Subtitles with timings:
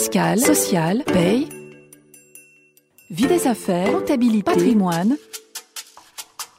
[0.00, 1.46] fiscale, sociale, paye,
[3.10, 5.18] vie des affaires, comptabilité, patrimoine,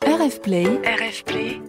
[0.05, 1.59] RF Play, RF Play,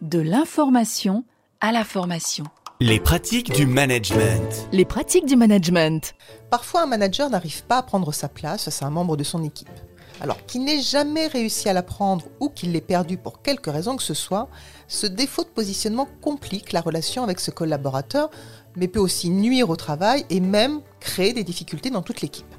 [0.00, 1.24] de l'information
[1.60, 2.44] à la formation.
[2.80, 4.66] Les pratiques du management.
[4.72, 6.14] Les pratiques du management.
[6.48, 9.44] Parfois, un manager n'arrive pas à prendre sa place face à un membre de son
[9.44, 9.68] équipe.
[10.22, 13.96] Alors qu'il n'ait jamais réussi à la prendre ou qu'il l'ait perdue pour quelque raison
[13.96, 14.48] que ce soit,
[14.86, 18.30] ce défaut de positionnement complique la relation avec ce collaborateur,
[18.76, 22.54] mais peut aussi nuire au travail et même créer des difficultés dans toute l'équipe.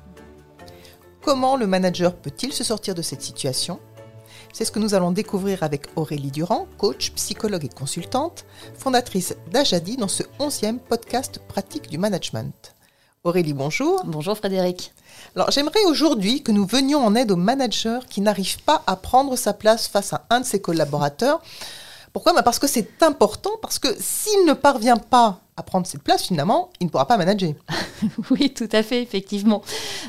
[1.21, 3.79] Comment le manager peut-il se sortir de cette situation?
[4.53, 8.45] C'est ce que nous allons découvrir avec Aurélie Durand, coach, psychologue et consultante,
[8.77, 12.75] fondatrice d'Ajadi dans ce 11e podcast pratique du management.
[13.23, 14.01] Aurélie, bonjour.
[14.05, 14.93] Bonjour Frédéric.
[15.35, 19.35] Alors j'aimerais aujourd'hui que nous venions en aide aux managers qui n'arrivent pas à prendre
[19.35, 21.39] sa place face à un de ses collaborateurs.
[22.13, 22.33] Pourquoi?
[22.33, 26.23] Bah, Parce que c'est important, parce que s'il ne parvient pas à prendre cette place,
[26.23, 27.53] finalement, il ne pourra pas manager.
[28.31, 29.61] oui, tout à fait, effectivement.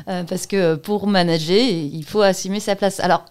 [0.08, 3.00] Euh, parce que pour manager, il faut assumer sa place.
[3.00, 3.24] Alors,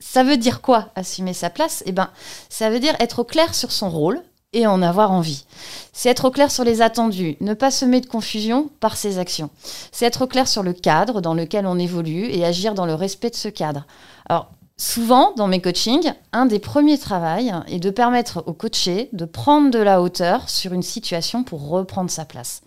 [0.00, 1.82] ça veut dire quoi, assumer sa place?
[1.86, 2.10] Eh bien,
[2.48, 5.44] ça veut dire être au clair sur son rôle, et en avoir envie.
[5.92, 9.50] C'est être au clair sur les attendus, ne pas semer de confusion par ses actions.
[9.92, 12.94] C'est être au clair sur le cadre dans lequel on évolue et agir dans le
[12.94, 13.86] respect de ce cadre.
[14.28, 14.50] Alors,
[14.82, 19.70] souvent, dans mes coachings, un des premiers travaux est de permettre au coaché de prendre
[19.70, 22.62] de la hauteur sur une situation pour reprendre sa place.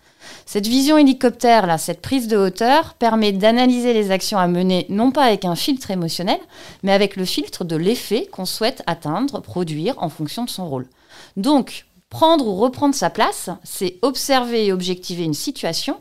[0.46, 5.12] Cette vision hélicoptère, là, cette prise de hauteur, permet d'analyser les actions à mener non
[5.12, 6.40] pas avec un filtre émotionnel,
[6.84, 10.88] mais avec le filtre de l'effet qu'on souhaite atteindre, produire en fonction de son rôle.
[11.36, 16.00] Donc, prendre ou reprendre sa place, c'est observer et objectiver une situation,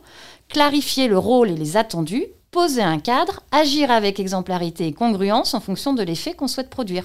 [0.48, 5.60] clarifier le rôle et les attendus, poser un cadre, agir avec exemplarité et congruence en
[5.60, 7.04] fonction de l'effet qu'on souhaite produire.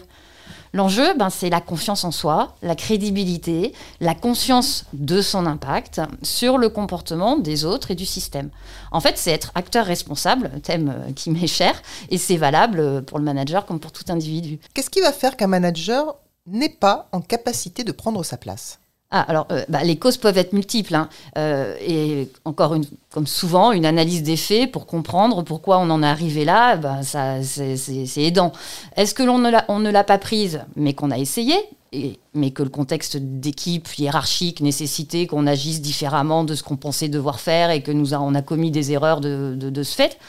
[0.73, 6.59] L'enjeu, ben, c'est la confiance en soi, la crédibilité, la conscience de son impact sur
[6.59, 8.51] le comportement des autres et du système.
[8.91, 13.17] En fait, c'est être acteur responsable, thème euh, qui m'est cher, et c'est valable pour
[13.17, 14.59] le manager comme pour tout individu.
[14.75, 18.79] Qu'est-ce qui va faire qu'un manager n'est pas en capacité de prendre sa place?
[19.11, 20.93] Ah, alors, euh, bah, les causes peuvent être multiples.
[20.93, 21.09] Hein.
[21.37, 26.03] Euh, et encore, une, comme souvent, une analyse des faits pour comprendre pourquoi on en
[26.03, 28.51] est arrivé là, bah, ça, c'est, aidant.
[28.95, 31.55] Est-ce que l'on ne l'a pas prise, mais qu'on a essayé
[31.91, 37.09] et, mais que le contexte d'équipe hiérarchique nécessitait qu'on agisse différemment de ce qu'on pensait
[37.09, 39.95] devoir faire et que nous a, on a commis des erreurs de, de, de ce
[39.95, 40.19] fait?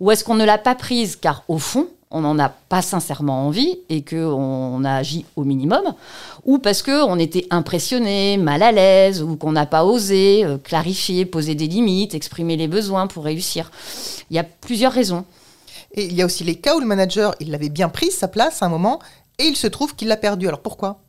[0.00, 1.16] Ou est-ce qu'on ne l'a pas prise?
[1.16, 5.94] Car, au fond, on n'en a pas sincèrement envie et qu'on a agi au minimum,
[6.44, 11.24] ou parce qu'on était impressionné, mal à l'aise, ou qu'on n'a pas osé euh, clarifier,
[11.24, 13.70] poser des limites, exprimer les besoins pour réussir.
[14.30, 15.24] Il y a plusieurs raisons.
[15.94, 18.28] Et il y a aussi les cas où le manager, il avait bien pris sa
[18.28, 19.00] place à un moment,
[19.38, 20.46] et il se trouve qu'il l'a perdu.
[20.48, 21.00] Alors pourquoi?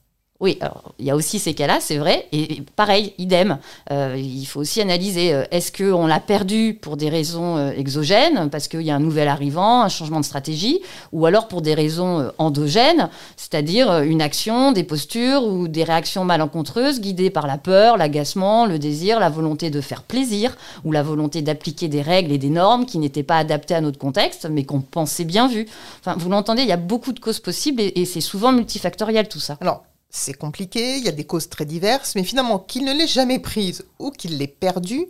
[0.44, 0.60] Oui,
[1.00, 2.28] il y a aussi ces cas-là, c'est vrai.
[2.34, 3.60] Et pareil, idem.
[3.92, 8.50] Euh, il faut aussi analyser euh, est-ce qu'on l'a perdu pour des raisons euh, exogènes,
[8.50, 10.82] parce qu'il y a un nouvel arrivant, un changement de stratégie,
[11.14, 17.00] ou alors pour des raisons endogènes, c'est-à-dire une action, des postures ou des réactions malencontreuses
[17.00, 21.42] guidées par la peur, l'agacement, le désir, la volonté de faire plaisir, ou la volonté
[21.42, 24.82] d'appliquer des règles et des normes qui n'étaient pas adaptées à notre contexte, mais qu'on
[24.82, 25.68] pensait bien vu.
[26.02, 29.30] Enfin, vous l'entendez, il y a beaucoup de causes possibles et, et c'est souvent multifactoriel
[29.30, 29.58] tout ça.
[29.62, 29.86] Alors,
[30.16, 33.40] c'est compliqué, il y a des causes très diverses, mais finalement, qu'il ne l'ait jamais
[33.40, 35.08] prise ou qu'il l'ait perdue,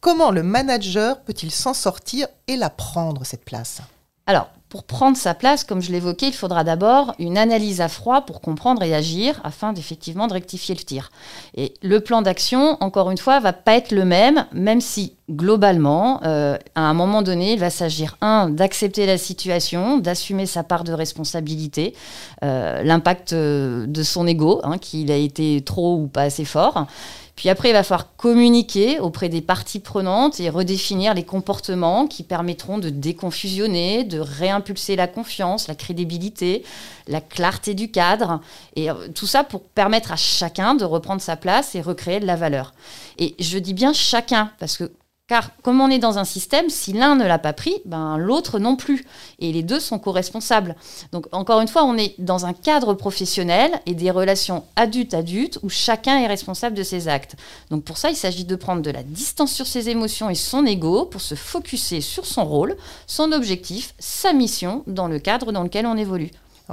[0.00, 3.80] comment le manager peut-il s'en sortir et la prendre, cette place?
[4.26, 8.22] Alors, pour prendre sa place, comme je l'évoquais, il faudra d'abord une analyse à froid
[8.22, 11.12] pour comprendre et agir afin d'effectivement de rectifier le tir.
[11.56, 16.20] Et le plan d'action, encore une fois, va pas être le même, même si globalement,
[16.24, 20.82] euh, à un moment donné, il va s'agir, un, d'accepter la situation, d'assumer sa part
[20.82, 21.94] de responsabilité,
[22.42, 26.88] euh, l'impact euh, de son ego, hein, qu'il a été trop ou pas assez fort,
[27.36, 32.22] puis après, il va falloir communiquer auprès des parties prenantes et redéfinir les comportements qui
[32.22, 36.64] permettront de déconfusionner, de réimpulser la confiance, la crédibilité,
[37.08, 38.40] la clarté du cadre.
[38.76, 42.26] Et euh, tout ça pour permettre à chacun de reprendre sa place et recréer de
[42.26, 42.72] la valeur.
[43.18, 44.92] Et je dis bien chacun, parce que
[45.34, 48.60] car comme on est dans un système, si l'un ne l'a pas pris, ben, l'autre
[48.60, 49.04] non plus.
[49.40, 50.76] Et les deux sont co-responsables.
[51.10, 55.68] Donc encore une fois, on est dans un cadre professionnel et des relations adulte-adulte où
[55.68, 57.34] chacun est responsable de ses actes.
[57.70, 60.64] Donc pour ça, il s'agit de prendre de la distance sur ses émotions et son
[60.66, 62.76] ego pour se focuser sur son rôle,
[63.08, 66.30] son objectif, sa mission dans le cadre dans lequel on évolue.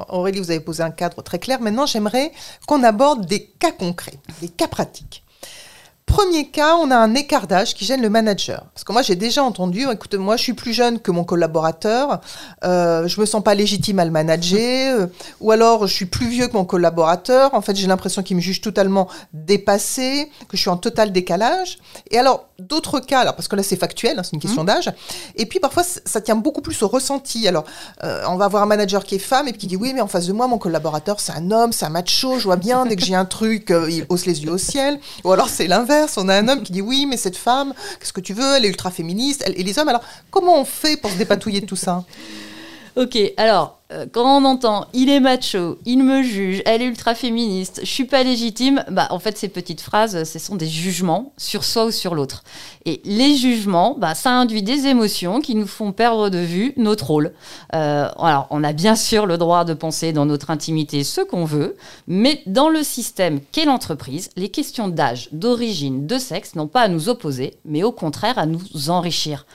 [0.10, 1.60] Aurélie, vous avez posé un cadre très clair.
[1.62, 2.32] Maintenant, j'aimerais
[2.68, 5.24] qu'on aborde des cas concrets, des cas pratiques.
[6.12, 8.66] Premier cas, on a un écart d'âge qui gêne le manager.
[8.74, 12.20] Parce que moi, j'ai déjà entendu, écoute, moi, je suis plus jeune que mon collaborateur,
[12.66, 15.08] euh, je me sens pas légitime à le manager, euh,
[15.40, 17.54] ou alors je suis plus vieux que mon collaborateur.
[17.54, 21.80] En fait, j'ai l'impression qu'il me juge totalement dépassé, que je suis en total décalage.
[22.10, 24.92] Et alors, d'autres cas, alors parce que là, c'est factuel, hein, c'est une question d'âge.
[25.36, 27.48] Et puis parfois, ça tient beaucoup plus au ressenti.
[27.48, 27.66] Alors,
[28.04, 30.02] euh, on va avoir un manager qui est femme et puis qui dit oui, mais
[30.02, 32.86] en face de moi, mon collaborateur, c'est un homme, c'est un macho, je vois bien,
[32.86, 35.00] dès que j'ai un truc, euh, il hausse les yeux au ciel.
[35.24, 38.14] Ou alors c'est l'inverse, on a un homme qui dit oui, mais cette femme, qu'est-ce
[38.14, 39.44] que tu veux, elle est ultra féministe.
[39.46, 42.04] Elle- Et les hommes, alors, comment on fait pour se dépatouiller de tout ça?
[42.98, 47.16] Ok, alors, euh, quand on entend il est macho, il me juge, elle est ultra
[47.16, 50.68] féministe, je suis pas légitime, bah en fait ces petites phrases, euh, ce sont des
[50.68, 52.44] jugements sur soi ou sur l'autre.
[52.84, 57.08] Et les jugements, bah ça induit des émotions qui nous font perdre de vue notre
[57.08, 57.32] rôle.
[57.74, 61.46] Euh, alors, on a bien sûr le droit de penser dans notre intimité ce qu'on
[61.46, 61.78] veut,
[62.08, 66.88] mais dans le système qu'est l'entreprise, les questions d'âge, d'origine, de sexe n'ont pas à
[66.90, 69.46] nous opposer, mais au contraire à nous enrichir.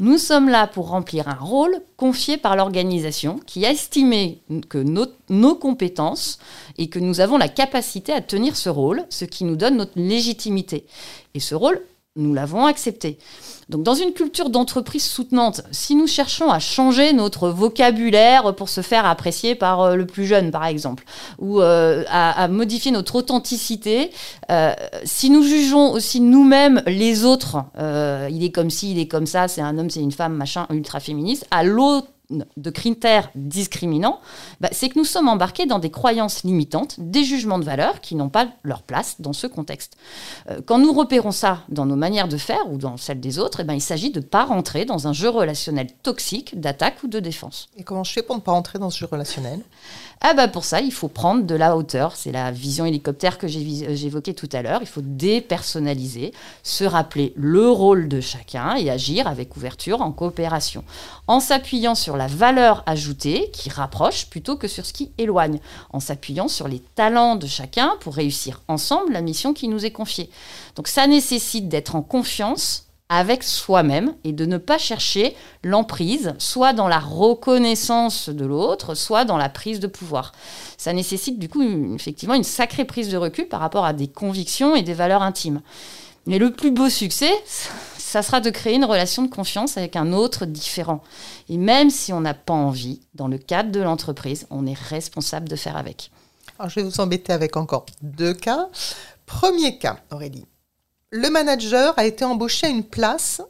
[0.00, 5.54] Nous sommes là pour remplir un rôle confié par l'organisation qui a estimé que nos,
[5.54, 6.40] compétences
[6.78, 9.96] et que nous avons la capacité à tenir ce rôle, ce qui nous donne notre
[9.96, 10.84] légitimité.
[11.34, 11.80] Et ce rôle,
[12.16, 13.18] nous l'avons accepté.
[13.68, 18.82] Donc dans une culture d'entreprise soutenante, si nous cherchons à changer notre vocabulaire pour se
[18.82, 21.04] faire apprécier par euh, le plus jeune, par exemple,
[21.38, 24.10] ou euh, à, modifier notre authenticité,
[24.50, 24.72] euh,
[25.04, 27.64] si nous jugeons aussi nous-mêmes les autres,
[28.30, 30.66] il est comme ci, il est comme ça, c'est un homme, c'est une femme, machin,
[30.70, 32.08] ultra féministe, à l'autre
[32.56, 34.20] de critères discriminants,
[34.60, 38.14] bah, c'est que nous sommes embarqués dans des croyances limitantes, des jugements de valeur qui
[38.14, 39.96] n'ont pas leur place dans ce contexte.
[40.50, 43.60] Euh, quand nous repérons ça dans nos manières de faire ou dans celles des autres,
[43.60, 47.08] eh ben, il s'agit de ne pas rentrer dans un jeu relationnel toxique d'attaque ou
[47.08, 47.68] de défense.
[47.76, 49.60] Et comment je fais pour ne pas entrer dans ce jeu relationnel?
[50.20, 52.16] Ah bah pour ça, il faut prendre de la hauteur.
[52.16, 54.80] C'est la vision hélicoptère que euh, j'évoquais tout à l'heure.
[54.80, 56.32] Il faut dépersonnaliser,
[56.62, 60.84] se rappeler le rôle de chacun et agir avec ouverture en coopération,
[61.26, 65.60] en s'appuyant sur la valeur ajoutée qui rapproche plutôt que sur ce qui éloigne,
[65.92, 69.90] en s'appuyant sur les talents de chacun pour réussir ensemble la mission qui nous est
[69.90, 70.30] confiée.
[70.76, 76.72] Donc ça nécessite d'être en confiance avec soi-même et de ne pas chercher l'emprise, soit
[76.72, 80.32] dans la reconnaissance de l'autre, soit dans la prise de pouvoir.
[80.76, 81.62] Ça nécessite du coup
[81.94, 85.62] effectivement une sacrée prise de recul par rapport à des convictions et des valeurs intimes.
[86.26, 87.30] Mais le plus beau succès,
[87.98, 91.02] ça sera de créer une relation de confiance avec un autre différent.
[91.48, 95.48] Et même si on n'a pas envie, dans le cadre de l'entreprise, on est responsable
[95.48, 96.10] de faire avec.
[96.58, 98.68] Alors, je vais vous embêter avec encore deux cas.
[99.26, 100.46] Premier cas, Aurélie.
[101.16, 103.40] Le manager a été embauché à une place,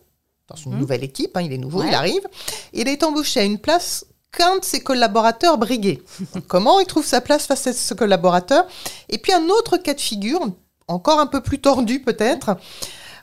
[0.48, 0.80] dans une Mhm.
[0.80, 1.88] nouvelle équipe, hein, il est nouveau, Ouais.
[1.88, 2.26] il arrive,
[2.74, 6.02] il est embauché à une place qu'un de ses collaborateurs briguait.
[6.48, 8.66] Comment il trouve sa place face à ce collaborateur?
[9.08, 10.46] Et puis un autre cas de figure,
[10.88, 12.56] encore un peu plus tordu peut-être.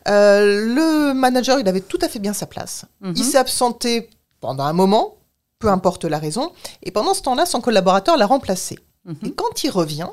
[0.07, 2.85] Euh, le manager, il avait tout à fait bien sa place.
[3.01, 3.13] Mhm.
[3.17, 4.09] Il s'est absenté
[4.39, 5.17] pendant un moment,
[5.59, 6.51] peu importe la raison,
[6.81, 8.79] et pendant ce temps-là, son collaborateur l'a remplacé.
[9.05, 9.15] Mhm.
[9.25, 10.07] Et quand il revient,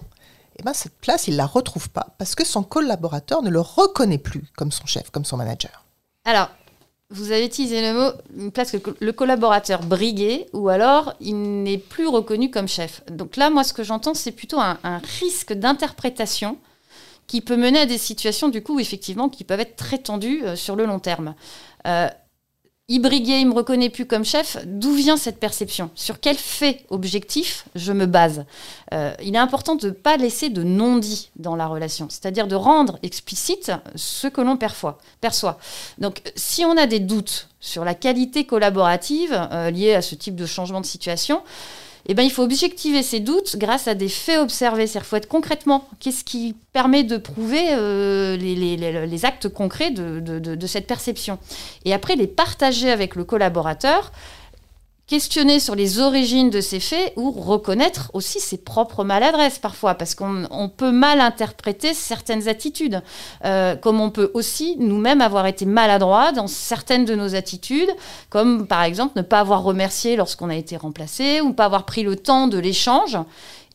[0.59, 4.19] eh ben, cette place, il la retrouve pas parce que son collaborateur ne le reconnaît
[4.19, 5.85] plus comme son chef, comme son manager.
[6.25, 6.51] Alors,
[7.11, 11.79] vous avez utilisé le mot une place que le collaborateur brigué ou alors il n'est
[11.79, 13.03] plus reconnu comme chef.
[13.11, 16.59] Donc là, moi, ce que j'entends, c'est plutôt un, un risque d'interprétation
[17.29, 20.57] qui peut mener à des situations, du coup, effectivement, qui peuvent être très tendues euh,
[20.57, 21.35] sur le long terme.
[21.87, 22.09] Euh,
[22.91, 24.57] il briguait, il me reconnaît plus comme chef.
[24.65, 25.91] D'où vient cette perception?
[25.95, 28.47] Sur quel fait objectif je me base?
[28.95, 32.55] Euh, Il est important de ne pas laisser de non-dit dans la relation, c'est-à-dire de
[32.55, 34.97] rendre explicite ce que l'on perçoit.
[35.21, 35.59] perçoit.
[35.99, 40.35] Donc, si on a des doutes sur la qualité collaborative euh, liée à ce type
[40.35, 41.43] de changement de situation,
[42.11, 44.87] eh ben, il faut objectiver ces doutes grâce à des faits observés.
[44.87, 45.87] Qu'il faut être concrètement.
[46.01, 51.39] Qu'est-ce qui permet de prouver euh, les, actes concrets de cette perception?
[51.85, 54.11] Et après, les partager avec le collaborateur,
[55.09, 60.15] questionner sur les origines de ces faits ou reconnaître aussi ses propres maladresses parfois, parce
[60.15, 63.03] qu'on on peut mal interpréter certaines attitudes,
[63.45, 67.91] Euh, comme on peut aussi nous-mêmes avoir été maladroits dans certaines de nos attitudes,
[68.29, 72.03] comme par exemple ne pas avoir remercié lorsqu'on a été remplacé ou pas avoir pris
[72.03, 73.17] le temps de l'échange.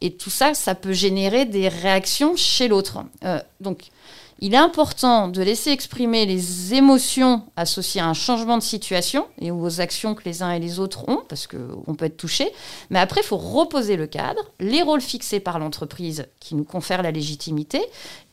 [0.01, 2.99] Et tout ça, ça peut générer des réactions chez l'autre.
[3.23, 3.89] Euh, donc,
[4.43, 9.51] il est important de laisser exprimer les émotions associées à un changement de situation et
[9.51, 12.51] aux actions que les uns et les autres ont, parce qu'on peut être touché.
[12.89, 17.03] Mais après, il faut reposer le cadre, les rôles fixés par l'entreprise qui nous confèrent
[17.03, 17.81] la légitimité,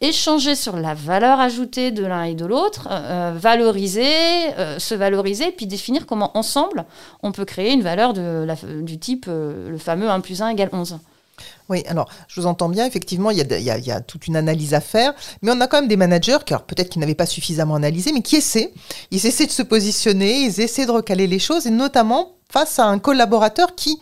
[0.00, 5.52] échanger sur la valeur ajoutée de l'un et de l'autre, euh, valoriser, euh, se valoriser,
[5.52, 6.86] puis définir comment ensemble
[7.22, 10.98] on peut créer une valeur du type euh, le fameux 1 plus 1 égale 11.
[11.68, 15.14] Oui, alors je vous entends bien, effectivement, il y, a, toute une analyse à faire,
[15.42, 18.12] mais on a quand même des managers qui, alors peut-être qu'ils n'avaient pas suffisamment analysé,
[18.12, 18.72] mais qui essaient.
[19.10, 22.86] Ils essaient de se positionner, ils essaient de recaler les choses, et notamment face à
[22.86, 24.00] un collaborateur qui,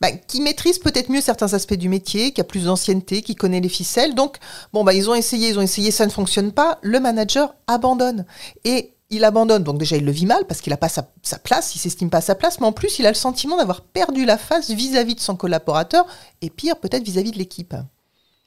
[0.00, 3.60] bah, qui maîtrise peut-être mieux certains aspects du métier, qui a plus d'ancienneté, qui connaît
[3.60, 4.14] les ficelles.
[4.14, 4.36] Donc,
[4.72, 6.78] bon, bah, ils ont essayé, ils ont essayé, ça ne fonctionne pas.
[6.82, 8.24] Le manager abandonne.
[8.64, 11.02] Et il abandonne, donc déjà il le vit mal parce qu'il n'a pas sa,
[11.42, 13.82] place, il s'estime pas à sa place, mais en plus il a le sentiment d'avoir
[13.82, 16.06] perdu la face vis-à-vis de son collaborateur
[16.42, 17.74] et pire peut-être vis-à-vis de l'équipe.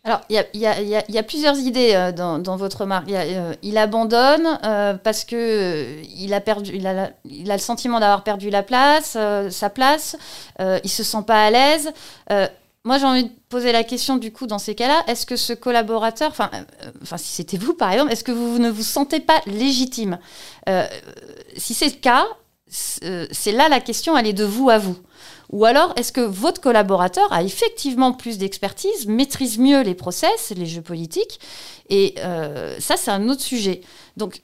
[0.05, 3.09] Alors, il y a, plusieurs idées euh, dans, votre remarque.
[3.09, 7.61] Euh, il abandonne euh, parce que euh, il a perdu, il a, il a le
[7.61, 10.17] sentiment d'avoir perdu la place, euh, sa place.
[10.59, 11.93] il se sent pas à l'aise.
[12.85, 15.03] Moi, j'ai envie de poser la question du coup dans ces cas-là.
[15.07, 16.51] Est-ce que ce collaborateur, enfin,
[17.01, 20.19] enfin, si c'était vous par exemple, est-ce que vous ne vous sentez pas légitime
[21.55, 22.25] Si c'est le cas,
[22.67, 24.17] c'est là la question.
[24.17, 24.97] Elle est de vous à vous.
[25.53, 30.65] Ou alors, est-ce que votre collaborateur a effectivement plus d'expertise, maîtrise mieux les process, les
[30.65, 31.39] jeux politiques
[31.89, 33.81] Et euh, ça, c'est un autre sujet.
[34.17, 34.41] Donc,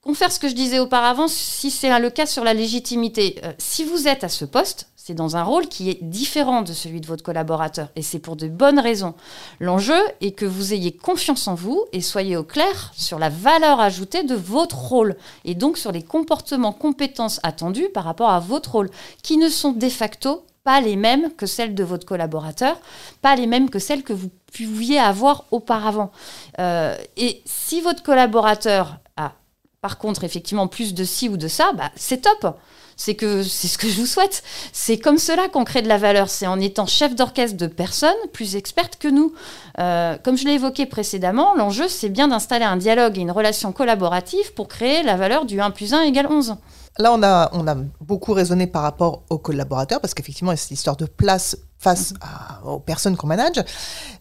[0.00, 3.38] confère ce que je disais auparavant, si c'est le cas sur la légitimité.
[3.44, 6.74] Euh, si vous êtes à ce poste, c'est dans un rôle qui est différent de
[6.74, 7.88] celui de votre collaborateur.
[7.96, 9.14] Et c'est pour de bonnes raisons.
[9.58, 13.80] L'enjeu est que vous ayez confiance en vous et soyez au clair sur la valeur
[13.80, 15.16] ajoutée de votre rôle.
[15.46, 18.90] Et donc sur les comportements, compétences attendus par rapport à votre rôle,
[19.22, 22.78] qui ne sont de facto pas les mêmes que celles de votre collaborateur,
[23.22, 26.12] pas les mêmes que celles que vous pouviez avoir auparavant.
[26.58, 29.32] Euh, et si votre collaborateur a
[29.80, 32.58] par contre effectivement plus de ci ou de ça, bah, c'est top
[32.98, 34.42] c'est que c'est ce que je vous souhaite.
[34.72, 36.28] C'est comme cela qu'on crée de la valeur.
[36.28, 39.32] C'est en étant chef d'orchestre de personnes plus expertes que nous.
[39.78, 43.72] Euh, comme je l'ai évoqué précédemment, l'enjeu, c'est bien d'installer un dialogue et une relation
[43.72, 46.56] collaborative pour créer la valeur du 1 plus 1 égale 11.
[46.98, 50.96] Là, on a, on a beaucoup raisonné par rapport aux collaborateurs, parce qu'effectivement, c'est l'histoire
[50.96, 53.62] de place face à, aux personnes qu'on manage.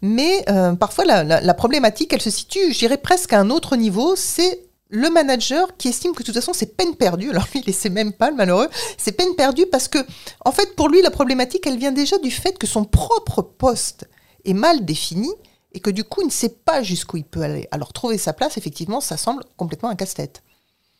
[0.04, 3.50] Mais euh, parfois, la, la, la, problématique, elle se situe, je dirais, presque à un
[3.50, 7.48] autre niveau, c'est le manager qui estime que de toute façon c'est peine perdue, alors
[7.54, 10.00] lui il sait même pas le malheureux, c'est peine perdue parce que
[10.46, 14.08] en fait pour lui la problématique elle vient déjà du fait que son propre poste
[14.46, 15.30] est mal défini
[15.74, 17.68] et que du coup il ne sait pas jusqu'où il peut aller.
[17.72, 20.42] Alors trouver sa place effectivement ça semble complètement un casse-tête.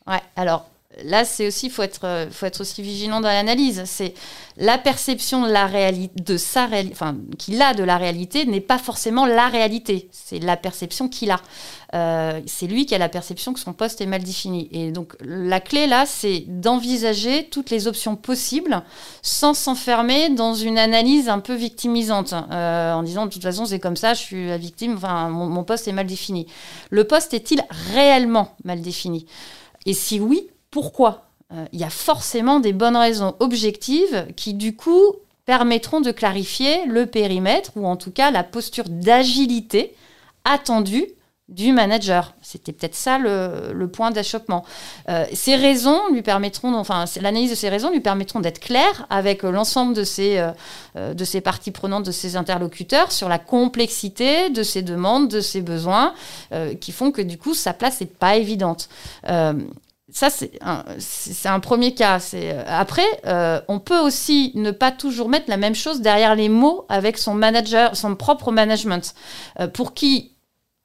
[0.06, 0.68] Ouais, alors
[1.04, 3.82] là, c'est aussi, faut être, euh, faut être aussi vigilant dans l'analyse.
[3.84, 4.14] C'est
[4.56, 8.60] la perception de la réalité, de sa réalité, enfin, qu'il a de la réalité n'est
[8.60, 10.08] pas forcément la réalité.
[10.12, 11.40] C'est la perception qu'il a.
[11.94, 14.68] Euh, c'est lui qui a la perception que son poste est mal défini.
[14.72, 18.82] Et donc, la clé là, c'est d'envisager toutes les options possibles
[19.22, 23.78] sans s'enfermer dans une analyse un peu victimisante, euh, en disant de toute façon, c'est
[23.78, 26.46] comme ça, je suis la victime, enfin, mon poste est mal défini.
[26.90, 29.26] Le poste est-il réellement mal défini?
[29.86, 34.76] Et si oui, pourquoi euh, Il y a forcément des bonnes raisons objectives qui, du
[34.76, 35.14] coup,
[35.46, 39.94] permettront de clarifier le périmètre ou en tout cas la posture d'agilité
[40.44, 41.06] attendue
[41.48, 42.34] du manager.
[42.42, 44.66] C'était peut-être ça le, point d'achoppement.
[45.08, 49.42] Euh, ces raisons lui permettront, enfin l'analyse de ces raisons lui permettront d'être clair avec
[49.42, 50.52] l'ensemble euh,
[51.14, 55.62] de ces parties prenantes, de ces interlocuteurs sur la complexité de ces demandes, de ces
[55.62, 56.12] besoins,
[56.82, 58.90] qui font que du coup sa place n'est pas évidente.
[60.10, 60.84] Ça, c'est un,
[61.44, 62.18] un, premier cas.
[62.32, 66.48] Euh, après, euh, on peut aussi ne pas toujours mettre la même chose derrière les
[66.48, 69.14] mots avec son manager, son propre management,
[69.60, 70.37] euh, pour qui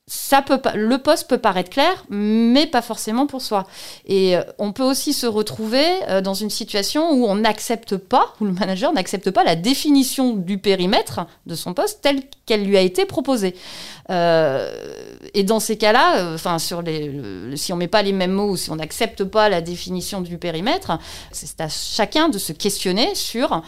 [0.05, 3.65] ça peut le poste peut paraître clair, mais pas forcément pour soi.
[4.05, 8.33] Et euh, on peut aussi se retrouver euh, dans une situation où on n'accepte pas,
[8.41, 12.75] où le manager n'accepte pas la définition du périmètre de son poste telle qu'elle lui
[12.75, 13.55] a été proposée.
[14.09, 14.69] Euh,
[15.33, 18.75] et dans ces cas-là, enfin si on met pas les mêmes mots ou si on
[18.75, 20.99] n'accepte pas la définition du périmètre,
[21.31, 23.63] c'est à chacun de se questionner sur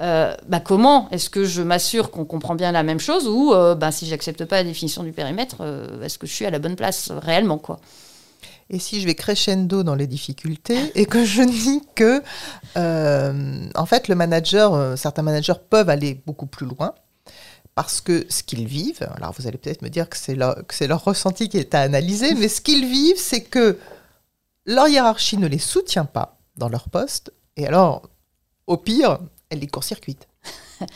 [0.00, 3.74] euh, bah comment est-ce que je m'assure qu'on comprend bien la même chose ou euh,
[3.74, 6.58] bah, si j'accepte pas la définition du périmètre, euh, est-ce que je suis à la
[6.58, 7.80] bonne place réellement quoi?
[8.70, 12.22] Et si je vais crescendo dans les difficultés et que je dis que,
[12.76, 16.94] euh, en fait, le manager, certains managers peuvent aller beaucoup plus loin
[17.74, 21.48] parce que ce qu'ils vivent, alors vous allez peut-être me dire que c'est leur ressenti
[21.48, 23.78] qui est à analyser, mais ce qu'ils vivent, c'est que
[24.66, 27.32] leur hiérarchie ne les soutient pas dans leur poste.
[27.56, 28.02] Et alors,
[28.66, 29.18] au pire,
[29.50, 30.28] elle les court-circuite.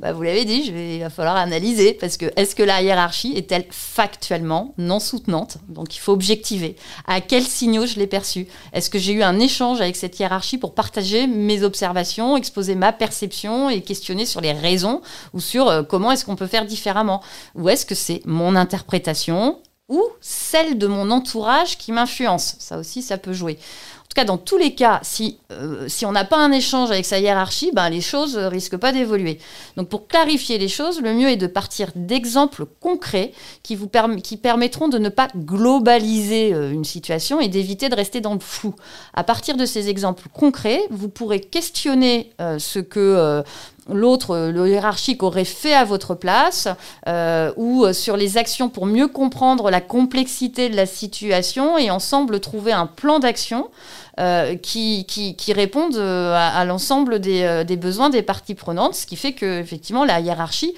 [0.00, 2.82] bah, vous l'avez dit, je vais, il va falloir analyser parce que est-ce que la
[2.82, 5.58] hiérarchie est-elle factuellement non soutenante?
[5.68, 6.76] Donc il faut objectiver.
[7.06, 10.58] À quels signaux je l'ai perçu Est-ce que j'ai eu un échange avec cette hiérarchie
[10.58, 15.02] pour partager mes observations, exposer ma perception et questionner sur les raisons
[15.34, 17.22] ou sur euh, comment est-ce qu'on peut faire différemment?
[17.54, 22.56] Ou est-ce que c'est mon interprétation ou celle de mon entourage qui m'influence?
[22.58, 23.58] Ça aussi, ça peut jouer.
[24.08, 26.90] En tout cas, dans tous les cas, si, euh, si on n'a pas un échange
[26.90, 29.38] avec sa hiérarchie, ben, les choses ne risquent pas d'évoluer.
[29.76, 34.88] Donc pour clarifier les choses, le mieux est de partir d'exemples concrets qui, vous permettront
[34.88, 38.74] de ne pas globaliser euh, une situation et d'éviter de rester dans le flou.
[39.12, 43.44] À partir de ces exemples concrets, vous pourrez questionner euh, ce que
[43.88, 46.68] l'autre, le hiérarchique, aurait fait à votre place,
[47.56, 52.72] ou sur les actions pour mieux comprendre la complexité de la situation et ensemble trouver
[52.72, 53.68] un plan d'action
[54.18, 59.32] euh, qui, qui, euh, à, l'ensemble euh, des, besoins des parties prenantes, ce qui fait
[59.32, 60.74] que effectivement la hiérarchie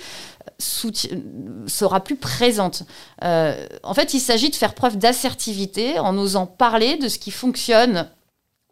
[0.58, 2.82] sera plus présente.
[3.22, 8.10] en fait, il s'agit de faire preuve d'assertivité en osant parler de ce qui fonctionne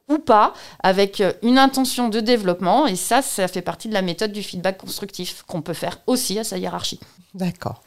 [0.08, 2.86] ou pas, avec une intention de développement.
[2.86, 6.38] Et ça, ça fait partie de la méthode du feedback constructif qu'on peut faire aussi
[6.38, 7.00] à sa hiérarchie.
[7.34, 7.82] D'accord.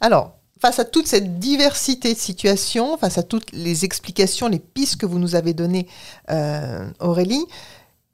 [0.00, 4.96] Alors, face à toute cette diversité de situations, face à toutes les explications, les pistes
[4.96, 5.88] que vous nous avez données,
[6.30, 7.46] euh, Aurélie,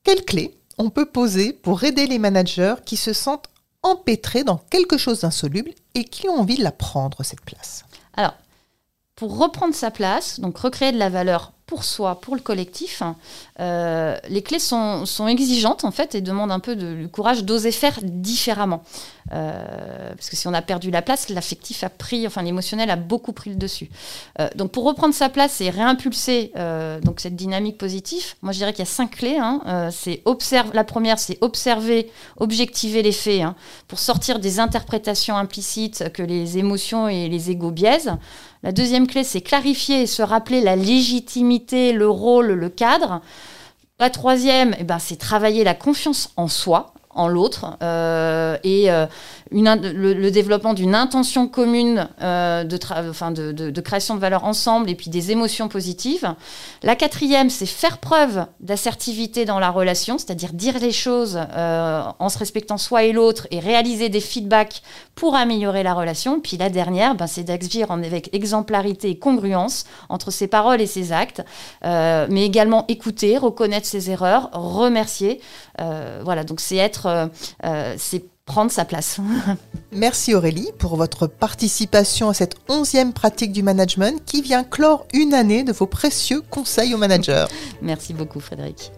[0.02, 3.48] quelles clés on peut poser pour aider les managers qui se sentent
[3.82, 7.84] empêtrés dans quelque chose d'insoluble et qui ont envie de la prendre, cette place?
[8.14, 8.34] Alors,
[9.14, 13.02] pour reprendre sa place, donc recréer de la valeur pour soi, pour le collectif,
[13.58, 17.98] euh, les clés sont, exigeantes en fait et demandent un peu de, courage d'oser faire
[18.02, 18.82] différemment.
[19.32, 22.96] Euh, parce que si on a perdu la place, l'affectif a pris, enfin l'émotionnel a
[22.96, 23.88] beaucoup pris le dessus.
[24.38, 26.52] Euh, donc pour reprendre sa place et réimpulser
[27.16, 29.38] cette dynamique positive, moi je dirais qu'il y a cinq clés.
[29.38, 29.62] Hein.
[30.74, 33.54] la première, c'est observer, objectiver les faits hein,
[33.88, 38.12] pour sortir des interprétations implicites que les émotions et les égos biaisent.
[38.64, 43.20] La deuxième clé, c'est clarifier et se rappeler la légitimité, le rôle, le cadre.
[44.00, 49.06] La troisième, eh ben, c'est travailler la confiance en soi, en l'autre, euh, et euh,
[49.52, 52.78] le, développement d'une intention commune euh, de,
[53.08, 56.34] enfin de, de, création de valeur ensemble et puis des émotions positives.
[56.82, 62.38] La quatrième, c'est faire preuve d'assertivité dans la relation, c'est-à-dire dire les choses en se
[62.38, 64.82] respectant soi et l'autre et réaliser des feedbacks
[65.14, 66.40] pour améliorer la relation.
[66.40, 71.12] Puis la dernière, ben, c'est d'agir avec exemplarité et congruence entre ses paroles et ses
[71.12, 71.42] actes,
[71.82, 75.40] mais également écouter, reconnaître ses erreurs, remercier.
[75.78, 77.03] voilà, donc c'est être,
[77.96, 79.18] c'est prendre sa place.
[79.92, 85.34] Merci Aurélie pour votre participation à cette onzième pratique du management qui vient clore une
[85.34, 87.46] année de vos précieux conseils aux managers.
[87.82, 88.92] Merci beaucoup Frédéric.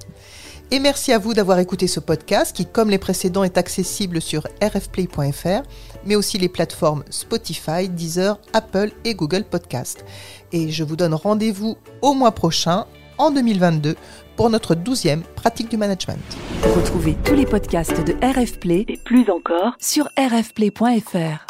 [0.73, 4.49] Et merci à vous d'avoir écouté ce podcast qui, comme les précédents, est accessible sur
[4.61, 5.63] rfplay.fr,
[6.05, 10.05] mais aussi les plateformes Spotify, Deezer, Apple et Google Podcast.
[10.51, 13.95] Et je vous donne rendez-vous au mois prochain, en 2022,
[14.37, 16.21] pour notre douzième pratique du management.
[16.63, 21.47] Retrouvez tous les podcasts de RF Play et plus encore sur rfplay.fr.